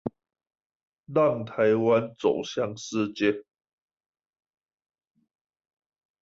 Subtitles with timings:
[1.13, 3.43] 讓臺灣走向世界